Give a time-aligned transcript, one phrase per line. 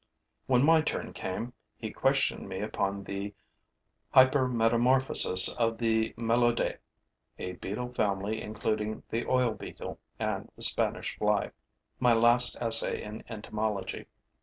[0.47, 3.35] When my turn came, he questioned me upon the
[4.15, 6.79] hypermetamorphosis of the Meloidae
[7.37, 11.51] [a beetle family including the oil beetle and the Spanish fly],
[11.99, 14.07] my last essay in entomology.